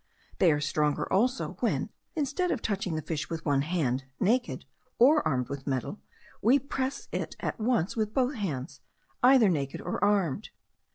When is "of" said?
2.49-2.63